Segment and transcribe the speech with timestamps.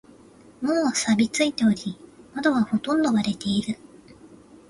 [0.63, 1.95] 門は錆びついており、
[2.33, 3.77] 窓はほとんど割れている。